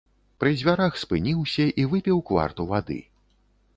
[0.43, 2.99] Пры дзвярах спыніўся і выпіў кварту вады.